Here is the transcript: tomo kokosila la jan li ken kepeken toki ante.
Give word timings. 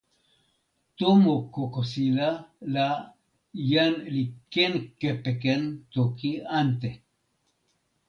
tomo 0.97 1.35
kokosila 1.53 2.29
la 2.75 2.87
jan 3.71 3.93
li 4.13 4.23
ken 4.53 4.73
kepeken 5.01 5.61
toki 5.93 6.31
ante. 6.59 6.91